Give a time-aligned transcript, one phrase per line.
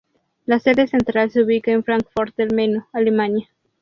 [0.47, 3.47] La sede central se ubica en Fráncfort del Meno, Alemania.